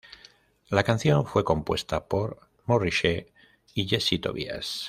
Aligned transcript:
La 0.71 0.81
canción 0.83 1.27
fue 1.27 1.43
compuesta 1.43 2.07
por 2.07 2.49
Morrissey 2.65 3.27
y 3.75 3.87
Jesse 3.87 4.17
Tobias. 4.19 4.79